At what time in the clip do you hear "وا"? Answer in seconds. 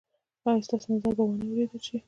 1.27-1.35